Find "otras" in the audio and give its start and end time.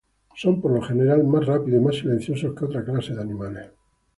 2.65-2.85